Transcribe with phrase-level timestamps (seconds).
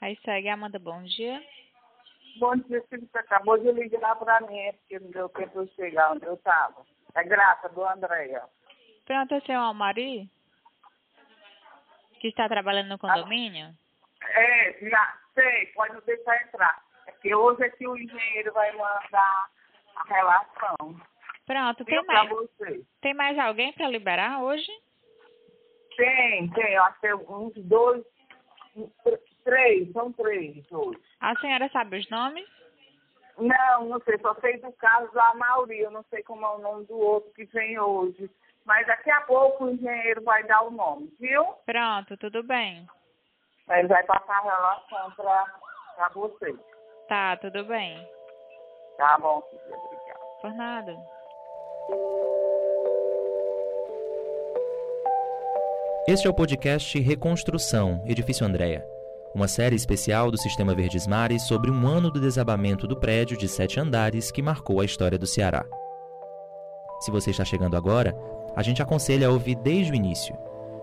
[0.00, 1.42] Aí segue, Amanda, bom dia.
[2.38, 2.82] Bom dia.
[2.90, 6.34] Você acabou de ligar para mim, é porque não deu tempo de chegar onde eu
[6.34, 6.86] estava.
[7.14, 8.42] É graça do Andréia.
[9.04, 10.30] Pronto, esse é o Almari?
[12.20, 13.74] Que está trabalhando no condomínio?
[14.22, 16.82] É, já sei, pode não deixar entrar.
[17.06, 19.50] É que hoje é que o engenheiro vai mandar
[19.96, 21.00] a relação.
[21.46, 22.30] Pronto, tem mais,
[23.00, 24.70] tem mais alguém para liberar hoje?
[25.96, 28.04] Tem, tem, eu acho que tem uns dois,
[29.44, 31.00] três, são três hoje.
[31.20, 32.48] A senhora sabe os nomes?
[33.38, 36.58] Não, não sei, só sei do caso da Mauri, eu não sei como é o
[36.58, 38.30] nome do outro que vem hoje.
[38.64, 41.44] Mas daqui a pouco o engenheiro vai dar o nome, viu?
[41.64, 42.86] Pronto, tudo bem.
[43.70, 45.10] Ele vai passar a relação
[45.96, 46.54] para você.
[47.08, 48.06] Tá, tudo bem.
[48.96, 50.20] Tá bom, obrigada.
[50.42, 50.96] Por nada.
[56.10, 58.84] Este é o podcast Reconstrução, Edifício Andréa,
[59.32, 63.46] uma série especial do Sistema Verdes Mares sobre um ano do desabamento do prédio de
[63.46, 65.64] sete andares que marcou a história do Ceará.
[66.98, 68.12] Se você está chegando agora,
[68.56, 70.36] a gente aconselha a ouvir desde o início.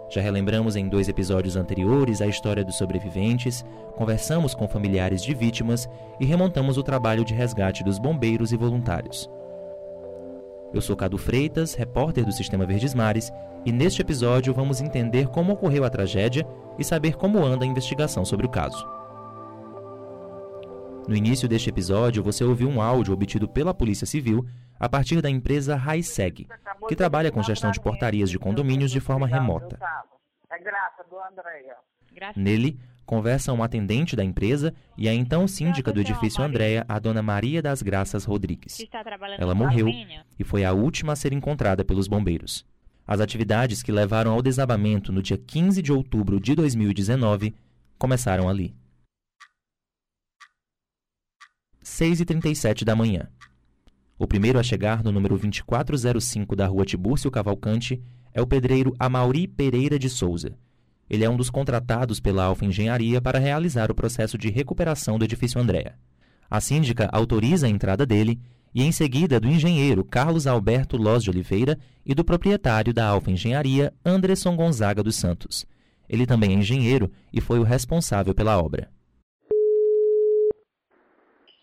[0.09, 3.65] Já relembramos em dois episódios anteriores a história dos sobreviventes,
[3.97, 5.89] conversamos com familiares de vítimas
[6.21, 9.29] e remontamos o trabalho de resgate dos bombeiros e voluntários.
[10.73, 13.31] Eu sou Cadu Freitas, repórter do Sistema Verdes Mares,
[13.65, 16.45] e neste episódio vamos entender como ocorreu a tragédia
[16.77, 18.85] e saber como anda a investigação sobre o caso.
[21.07, 24.45] No início deste episódio, você ouviu um áudio obtido pela Polícia Civil
[24.77, 26.47] a partir da empresa Raiseg,
[26.87, 29.79] que trabalha com gestão de portarias de condomínios de forma remota.
[30.51, 31.17] É graça do
[32.35, 32.77] Nele,
[33.07, 37.61] conversam um atendente da empresa e a então síndica do edifício Andréa, a dona Maria
[37.61, 38.85] das Graças Rodrigues.
[39.39, 39.87] Ela morreu
[40.37, 42.65] e foi a última a ser encontrada pelos bombeiros.
[43.07, 47.55] As atividades que levaram ao desabamento no dia 15 de outubro de 2019
[47.97, 48.75] começaram ali.
[51.81, 53.29] 6h37 da manhã.
[54.19, 58.03] O primeiro a chegar no número 2405 da rua Tibúrcio Cavalcante
[58.33, 60.57] é o pedreiro Amauri Pereira de Souza.
[61.09, 65.25] Ele é um dos contratados pela Alfa Engenharia para realizar o processo de recuperação do
[65.25, 65.95] edifício Andréa.
[66.49, 68.39] A síndica autoriza a entrada dele
[68.73, 73.31] e, em seguida, do engenheiro Carlos Alberto Loz de Oliveira e do proprietário da Alfa
[73.31, 75.65] Engenharia, Anderson Gonzaga dos Santos.
[76.09, 78.89] Ele também é engenheiro e foi o responsável pela obra.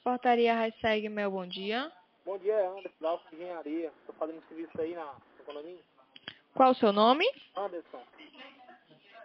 [0.02, 1.90] Portaria Raiseg, meu bom dia.
[2.26, 3.92] Bom dia, Anderson, da Alfa Engenharia.
[4.00, 5.80] Estou fazendo serviço aí na, no condomínio.
[6.54, 7.24] Qual o seu nome?
[7.56, 8.00] Anderson,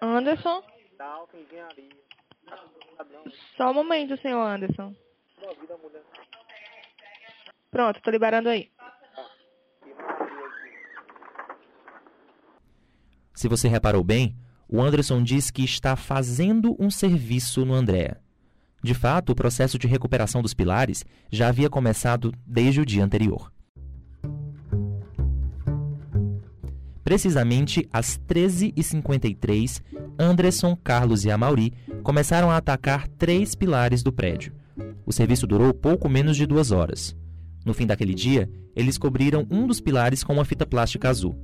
[0.01, 0.63] Anderson.
[3.57, 4.95] Só um momento, senhor Anderson.
[7.71, 8.71] Pronto, tô liberando aí.
[13.33, 14.35] Se você reparou bem,
[14.67, 18.21] o Anderson diz que está fazendo um serviço no Andréa.
[18.83, 23.51] De fato, o processo de recuperação dos pilares já havia começado desde o dia anterior.
[27.09, 29.81] Precisamente às 13h53,
[30.19, 34.53] Anderson, Carlos e Amauri começaram a atacar três pilares do prédio.
[35.07, 37.17] O serviço durou pouco menos de duas horas.
[37.65, 41.35] No fim daquele dia, eles cobriram um dos pilares com uma fita plástica azul.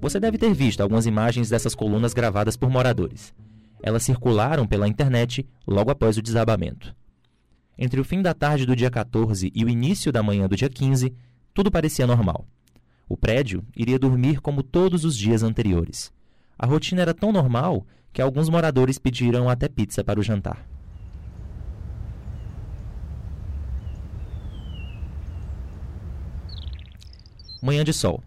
[0.00, 3.32] Você deve ter visto algumas imagens dessas colunas gravadas por moradores.
[3.84, 6.92] Elas circularam pela internet logo após o desabamento.
[7.78, 10.68] Entre o fim da tarde do dia 14 e o início da manhã do dia
[10.68, 11.14] 15,
[11.54, 12.48] tudo parecia normal.
[13.08, 16.12] O prédio iria dormir como todos os dias anteriores.
[16.58, 20.66] A rotina era tão normal que alguns moradores pediram até pizza para o jantar.
[27.60, 28.22] Manhã de sol.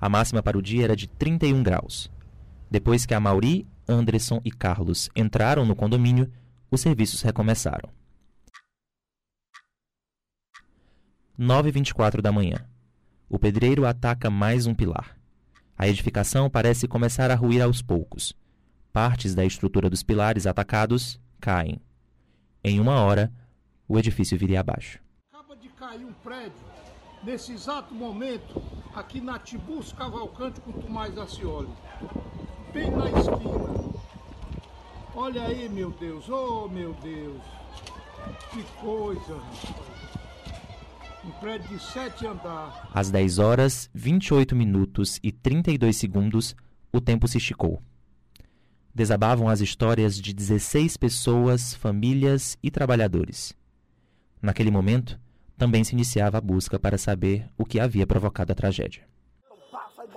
[0.00, 2.10] A máxima para o dia era de 31 graus.
[2.70, 6.30] Depois que a Mauri, Anderson e Carlos entraram no condomínio,
[6.70, 7.88] os serviços recomeçaram.
[11.38, 12.66] 9h24 da manhã.
[13.28, 15.16] O pedreiro ataca mais um pilar.
[15.76, 18.34] A edificação parece começar a ruir aos poucos.
[18.92, 21.80] Partes da estrutura dos pilares atacados caem.
[22.62, 23.32] Em uma hora,
[23.88, 25.00] o edifício viria abaixo.
[25.32, 26.52] Acaba de cair um prédio,
[27.22, 28.62] nesse exato momento,
[28.94, 31.68] aqui na Tibus Cavalcante com Tomás Acioli.
[32.72, 33.94] Bem na esquina.
[35.14, 37.42] Olha aí, meu Deus, oh meu Deus.
[38.52, 39.93] Que coisa, rapaz.
[41.24, 42.74] Um prédio de sete andares.
[42.92, 46.54] Às 10 horas, 28 minutos e 32 segundos,
[46.92, 47.82] o tempo se esticou.
[48.94, 53.54] Desabavam as histórias de 16 pessoas, famílias e trabalhadores.
[54.40, 55.18] Naquele momento,
[55.56, 59.02] também se iniciava a busca para saber o que havia provocado a tragédia.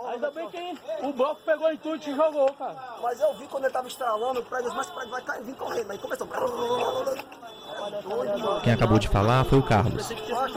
[0.09, 2.97] Ainda bem que o bloco pegou em tudo e te jogou, cara.
[3.01, 5.53] Mas eu vi quando ele tava estralando o prédio, mas o prédio vai cair, vim
[5.53, 5.91] correndo.
[5.91, 6.27] Aí começou.
[8.63, 10.09] Quem acabou de falar foi o Carlos.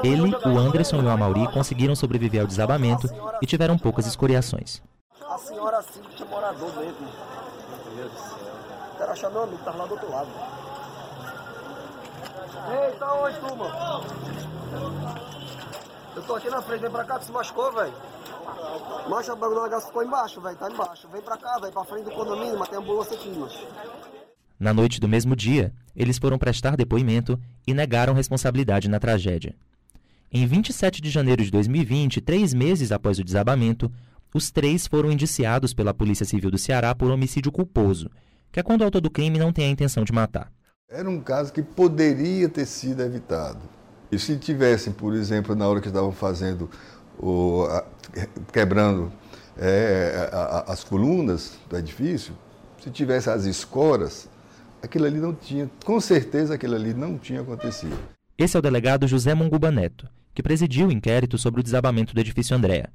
[0.03, 3.09] Ele, o Anderson e o Amauri conseguiram sobreviver ao desabamento
[3.41, 4.83] e tiveram poucas escoriações.
[5.29, 7.09] A senhora assim, que é morador mesmo.
[7.95, 8.39] Meu Deus do céu.
[8.99, 10.29] Quero achar meu amigo, tá lá do outro lado.
[12.71, 14.05] Ei, tá onde, turma?
[16.17, 17.95] Eu tô aqui na frente, vem pra cá, tu se machucou, velho.
[19.09, 21.09] Macho, o bagulho negócio ficou embaixo, velho, tá embaixo.
[21.09, 23.67] Vem pra cá, velho, pra frente do condomínio, mas tem ambulância aqui, macho.
[24.61, 29.55] Na noite do mesmo dia, eles foram prestar depoimento e negaram responsabilidade na tragédia.
[30.31, 33.91] Em 27 de janeiro de 2020, três meses após o desabamento,
[34.35, 38.11] os três foram indiciados pela Polícia Civil do Ceará por homicídio culposo,
[38.53, 40.53] que é quando o autor do crime não tem a intenção de matar.
[40.91, 43.61] Era um caso que poderia ter sido evitado.
[44.12, 46.69] E se tivessem, por exemplo, na hora que estavam fazendo,
[47.19, 47.87] o, a,
[48.53, 49.11] quebrando
[49.57, 52.37] é, a, a, as colunas do edifício,
[52.79, 54.29] se tivesse as escoras,
[54.82, 57.97] aquilo ali não tinha, com certeza aquilo ali não tinha acontecido.
[58.37, 62.21] Esse é o delegado José Monguba Neto, que presidiu o inquérito sobre o desabamento do
[62.21, 62.91] edifício Andréa.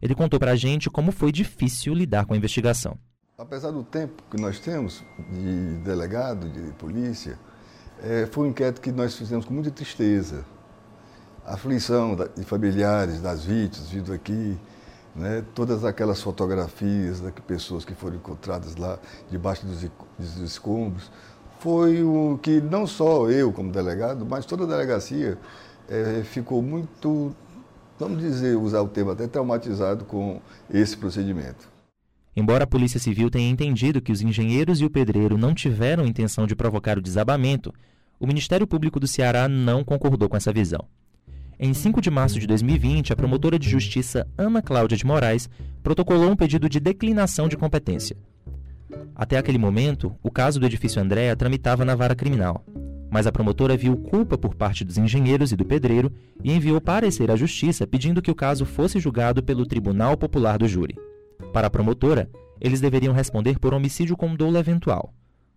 [0.00, 2.96] Ele contou para a gente como foi difícil lidar com a investigação.
[3.36, 7.38] Apesar do tempo que nós temos de delegado, de polícia,
[8.02, 10.44] é, foi um inquérito que nós fizemos com muita tristeza.
[11.44, 14.58] A aflição de familiares das vítimas vindo aqui,
[15.14, 18.98] né, todas aquelas fotografias de pessoas que foram encontradas lá
[19.30, 21.10] debaixo dos, dos escombros,
[21.60, 25.36] foi o que não só eu como delegado, mas toda a delegacia
[25.88, 27.34] é, ficou muito,
[27.98, 30.40] vamos dizer, usar o termo até traumatizado com
[30.70, 31.68] esse procedimento.
[32.36, 36.46] Embora a Polícia Civil tenha entendido que os engenheiros e o pedreiro não tiveram intenção
[36.46, 37.74] de provocar o desabamento,
[38.20, 40.84] o Ministério Público do Ceará não concordou com essa visão.
[41.60, 45.50] Em 5 de março de 2020, a promotora de justiça Ana Cláudia de Moraes
[45.82, 48.16] protocolou um pedido de declinação de competência.
[49.12, 52.64] Até aquele momento, o caso do edifício Andréa tramitava na vara criminal,
[53.10, 56.12] mas a promotora viu culpa por parte dos engenheiros e do pedreiro
[56.44, 60.68] e enviou parecer à justiça pedindo que o caso fosse julgado pelo Tribunal Popular do
[60.68, 60.94] Júri.
[61.52, 65.12] Para a promotora, eles deveriam responder por homicídio com dolo eventual.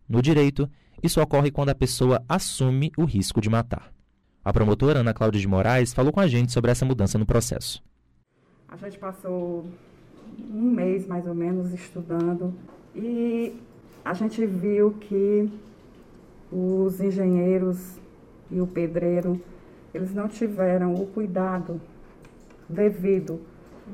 [0.09, 0.67] No direito,
[1.03, 4.00] isso ocorre quando a pessoa assume o risco de matar.
[4.43, 7.83] A promotora Ana Cláudia de Moraes falou com a gente sobre essa mudança no processo.
[8.67, 9.67] A gente passou
[10.51, 12.51] um mês mais ou menos estudando
[12.95, 13.55] e
[14.03, 15.47] a gente viu que
[16.51, 17.99] os engenheiros
[18.49, 19.39] e o pedreiro
[19.93, 21.79] eles não tiveram o cuidado
[22.67, 23.39] devido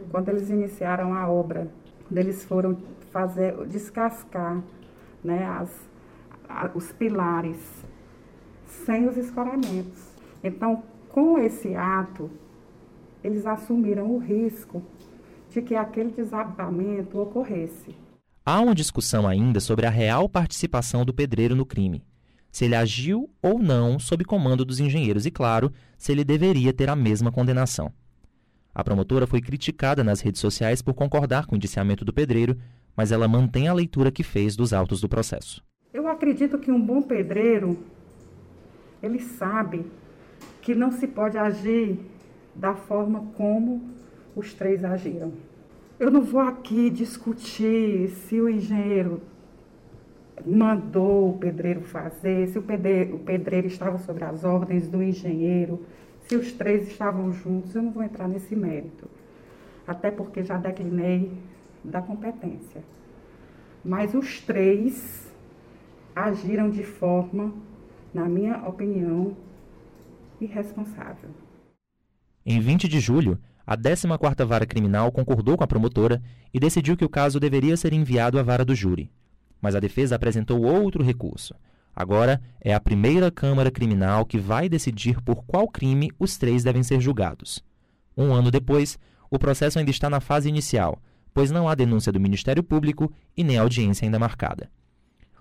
[0.09, 1.67] quando eles iniciaram a obra.
[2.09, 2.77] Eles foram
[3.11, 4.63] fazer descascar
[5.21, 5.69] né, as,
[6.47, 7.59] a, os pilares
[8.65, 10.06] sem os escoramentos.
[10.43, 12.29] Então, com esse ato,
[13.23, 14.83] eles assumiram o risco
[15.49, 17.95] de que aquele desabamento ocorresse.
[18.45, 22.05] Há uma discussão ainda sobre a real participação do pedreiro no crime.
[22.51, 26.89] Se ele agiu ou não sob comando dos engenheiros e, claro, se ele deveria ter
[26.89, 27.91] a mesma condenação.
[28.73, 32.57] A promotora foi criticada nas redes sociais por concordar com o indiciamento do pedreiro,
[32.95, 35.63] mas ela mantém a leitura que fez dos autos do processo.
[35.93, 37.77] Eu acredito que um bom pedreiro
[39.01, 39.85] ele sabe
[40.67, 41.97] que não se pode agir
[42.53, 43.89] da forma como
[44.35, 45.31] os três agiram.
[45.97, 49.21] Eu não vou aqui discutir se o engenheiro
[50.45, 55.85] mandou o pedreiro fazer, se o pedreiro, estava sobre as ordens do engenheiro,
[56.27, 59.07] se os três estavam juntos, eu não vou entrar nesse mérito.
[59.87, 61.31] Até porque já declinei
[61.81, 62.83] da competência.
[63.85, 65.33] Mas os três
[66.13, 67.53] agiram de forma,
[68.13, 69.46] na minha opinião,
[70.39, 71.29] irresponsável.
[72.45, 76.21] Em 20 de julho, a 14ª Vara Criminal concordou com a promotora
[76.53, 79.11] e decidiu que o caso deveria ser enviado à vara do júri.
[79.61, 81.53] Mas a defesa apresentou outro recurso.
[81.93, 86.83] Agora é a primeira Câmara Criminal que vai decidir por qual crime os três devem
[86.83, 87.61] ser julgados.
[88.15, 88.97] Um ano depois,
[89.29, 91.01] o processo ainda está na fase inicial,
[91.33, 94.69] pois não há denúncia do Ministério Público e nem audiência ainda marcada.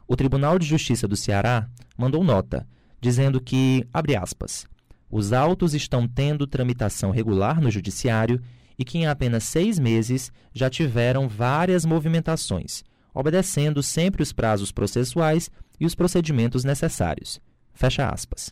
[0.08, 2.66] O Tribunal de Justiça do Ceará mandou nota,
[3.00, 4.66] dizendo que, abre aspas,
[5.10, 8.40] os autos estão tendo tramitação regular no Judiciário
[8.78, 12.84] e que em apenas seis meses já tiveram várias movimentações,
[13.14, 17.40] obedecendo sempre os prazos processuais e os procedimentos necessários.
[17.72, 18.50] Fecha aspas.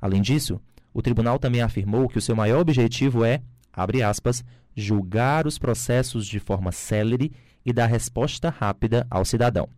[0.00, 0.60] Além disso,
[0.92, 4.44] o tribunal também afirmou que o seu maior objetivo é, abre aspas,
[4.76, 7.32] julgar os processos de forma célere
[7.64, 9.68] e dar resposta rápida ao cidadão.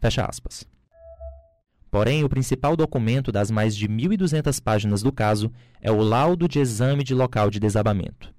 [0.00, 0.66] Fecha aspas.
[1.92, 6.58] Porém, o principal documento das mais de 1.200 páginas do caso é o laudo de
[6.58, 8.32] exame de local de desabamento.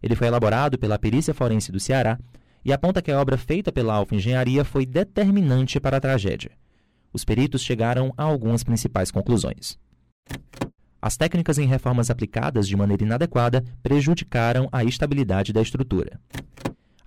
[0.00, 2.20] Ele foi elaborado pela Perícia Forense do Ceará
[2.64, 6.52] e aponta que a obra feita pela Alfa Engenharia foi determinante para a tragédia.
[7.12, 9.76] Os peritos chegaram a algumas principais conclusões.
[11.02, 16.20] As técnicas em reformas aplicadas de maneira inadequada prejudicaram a estabilidade da estrutura.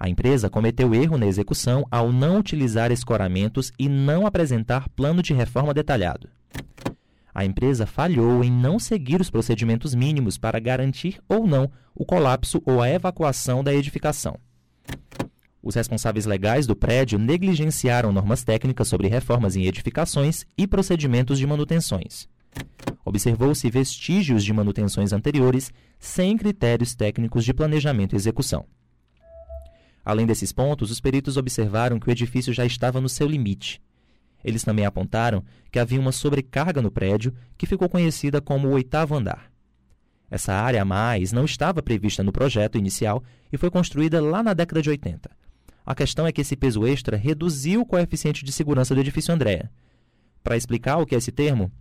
[0.04, 5.34] A empresa cometeu erro na execução ao não utilizar escoramentos e não apresentar plano de
[5.34, 6.28] reforma detalhado.
[7.34, 12.62] A empresa falhou em não seguir os procedimentos mínimos para garantir ou não o colapso
[12.66, 14.38] ou a evacuação da edificação.
[15.62, 21.48] Os responsáveis legais do prédio negligenciaram normas técnicas sobre reformas em edificações e procedimentos de
[21.48, 22.28] manutenções.
[23.06, 28.66] Observou-se vestígios de manutenções anteriores sem critérios técnicos de planejamento e execução.
[30.04, 33.82] Além desses pontos, os peritos observaram que o edifício já estava no seu limite.
[34.44, 39.16] Eles também apontaram que havia uma sobrecarga no prédio que ficou conhecida como o oitavo
[39.16, 39.50] andar.
[40.30, 44.54] Essa área a mais não estava prevista no projeto inicial e foi construída lá na
[44.54, 45.30] década de 80.
[45.86, 49.70] A questão é que esse peso extra reduziu o coeficiente de segurança do edifício Andréa.
[50.44, 51.72] Para explicar o que é esse termo,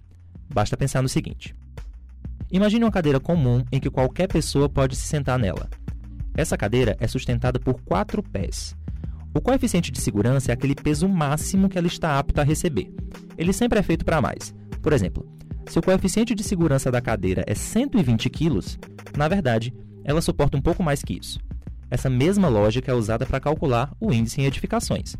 [0.48, 1.54] basta pensar no seguinte:
[2.50, 5.68] Imagine uma cadeira comum em que qualquer pessoa pode se sentar nela.
[6.34, 8.74] Essa cadeira é sustentada por quatro pés.
[9.34, 12.92] O coeficiente de segurança é aquele peso máximo que ela está apta a receber.
[13.36, 14.54] Ele sempre é feito para mais.
[14.82, 15.26] Por exemplo,
[15.66, 18.60] se o coeficiente de segurança da cadeira é 120 kg,
[19.16, 19.72] na verdade,
[20.04, 21.38] ela suporta um pouco mais que isso.
[21.90, 25.16] Essa mesma lógica é usada para calcular o índice em edificações.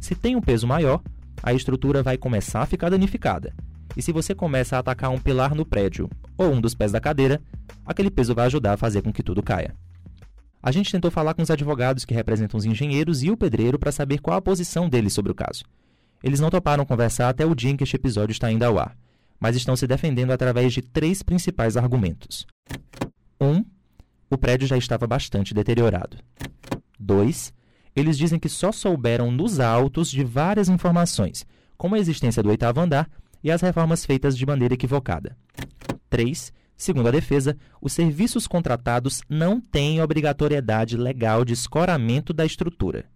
[0.00, 1.00] Se tem um peso maior,
[1.42, 3.54] a estrutura vai começar a ficar danificada.
[3.96, 7.00] E se você começa a atacar um pilar no prédio ou um dos pés da
[7.00, 7.40] cadeira,
[7.84, 9.74] aquele peso vai ajudar a fazer com que tudo caia.
[10.66, 13.92] A gente tentou falar com os advogados que representam os engenheiros e o pedreiro para
[13.92, 15.62] saber qual a posição deles sobre o caso.
[16.20, 18.98] Eles não toparam conversar até o dia em que este episódio está indo ao ar,
[19.38, 22.48] mas estão se defendendo através de três principais argumentos.
[23.40, 23.46] 1.
[23.46, 23.64] Um,
[24.28, 26.16] o prédio já estava bastante deteriorado.
[26.98, 27.54] 2.
[27.94, 31.46] Eles dizem que só souberam nos autos de várias informações,
[31.76, 33.08] como a existência do oitavo andar
[33.40, 35.36] e as reformas feitas de maneira equivocada.
[36.10, 36.52] 3.
[36.76, 43.06] Segundo a defesa, os serviços contratados não têm obrigatoriedade legal de escoramento da estrutura.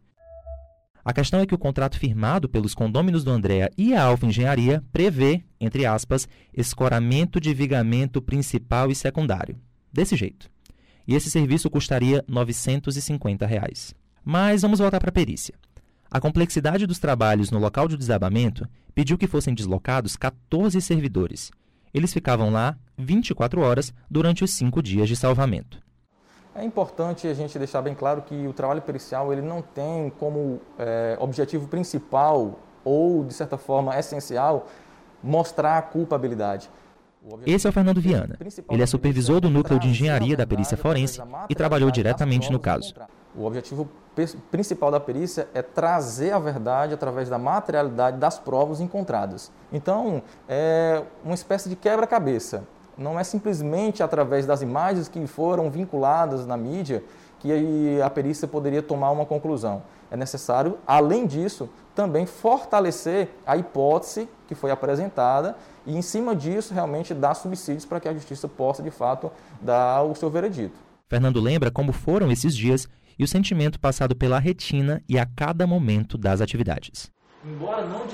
[1.05, 4.83] A questão é que o contrato firmado pelos condôminos do Andréa e a Alfa Engenharia
[4.93, 9.59] prevê, entre aspas, escoramento de vigamento principal e secundário.
[9.93, 10.50] Desse jeito
[11.11, 13.93] e esse serviço custaria 950 reais.
[14.25, 15.55] Mas vamos voltar para a perícia.
[16.09, 18.64] A complexidade dos trabalhos no local de desabamento
[18.95, 21.50] pediu que fossem deslocados 14 servidores.
[21.92, 25.78] Eles ficavam lá 24 horas durante os cinco dias de salvamento.
[26.54, 30.61] É importante a gente deixar bem claro que o trabalho pericial ele não tem como
[30.78, 34.66] é, objetivo principal ou, de certa forma, essencial
[35.23, 36.68] mostrar a culpabilidade.
[37.47, 38.38] Esse é o Fernando Viana.
[38.70, 42.94] Ele é supervisor do núcleo de engenharia da perícia forense e trabalhou diretamente no caso.
[43.35, 43.88] O objetivo
[44.50, 49.50] principal da perícia é trazer a verdade através da materialidade das provas encontradas.
[49.73, 52.65] Então, é uma espécie de quebra-cabeça.
[52.97, 57.03] Não é simplesmente através das imagens que foram vinculadas na mídia
[57.39, 59.83] que a perícia poderia tomar uma conclusão.
[60.11, 66.75] É necessário, além disso, também fortalecer a hipótese que foi apresentada e, em cima disso,
[66.75, 70.79] realmente dar subsídios para que a justiça possa, de fato, dar o seu veredito.
[71.11, 72.88] Fernando lembra como foram esses dias
[73.19, 77.11] e o sentimento passado pela retina e a cada momento das atividades.
[77.45, 78.07] Embora não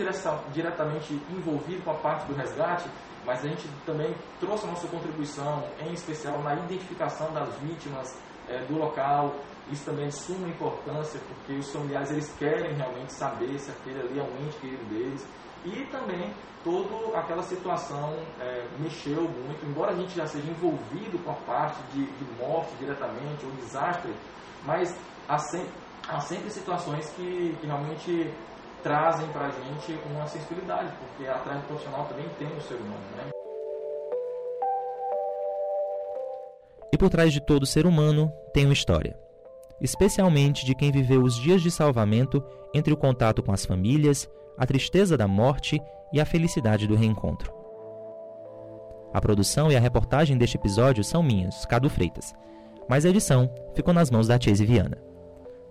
[0.55, 2.89] diretamente envolvido com a parte do resgate,
[3.27, 8.65] mas a gente também trouxe a nossa contribuição, em especial na identificação das vítimas é,
[8.65, 9.35] do local.
[9.71, 14.01] Isso também é de suma importância, porque os familiares eles querem realmente saber se aquele
[14.01, 15.27] ali é um ente querido deles.
[15.67, 16.33] E também
[16.63, 21.81] toda aquela situação é, mexeu muito, embora a gente já seja envolvido com a parte
[21.93, 24.13] de, de morte diretamente ou desastre,
[24.65, 24.97] mas
[25.29, 25.71] há sempre,
[26.09, 28.33] há sempre situações que, que realmente
[28.81, 33.05] trazem para a gente uma sensibilidade, porque a trás profissional também tem o ser humano.
[33.17, 33.31] Né?
[36.93, 39.19] E por trás de todo ser humano tem uma história,
[39.81, 42.41] especialmente de quem viveu os dias de salvamento
[42.73, 45.81] entre o contato com as famílias, a tristeza da morte
[46.13, 47.53] e a felicidade do reencontro.
[49.13, 52.35] A produção e a reportagem deste episódio são minhas, Cadu Freitas,
[52.89, 54.99] mas a edição ficou nas mãos da Chase Viana.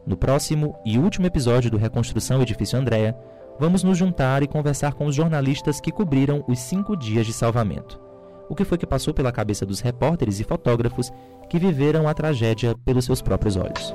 [0.05, 3.17] No próximo e último episódio do Reconstrução Edifício Andréa,
[3.59, 7.99] vamos nos juntar e conversar com os jornalistas que cobriram os cinco dias de salvamento.
[8.47, 11.11] O que foi que passou pela cabeça dos repórteres e fotógrafos
[11.49, 13.93] que viveram a tragédia pelos seus próprios olhos.